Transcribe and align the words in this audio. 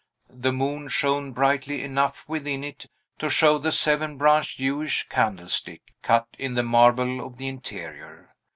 The 0.33 0.51
moon 0.51 0.87
shone 0.87 1.31
brightly 1.31 1.83
enough 1.83 2.27
within 2.27 2.63
it 2.63 2.87
to 3.19 3.29
show 3.29 3.59
the 3.59 3.71
seven 3.71 4.17
branched 4.17 4.57
Jewish 4.57 5.07
candlestick, 5.09 5.93
cut 6.01 6.27
in 6.39 6.55
the 6.55 6.63
marble 6.63 7.23
of 7.23 7.37
the 7.37 7.47
interior. 7.47 8.31